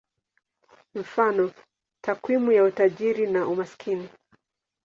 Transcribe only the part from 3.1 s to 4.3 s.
na umaskini.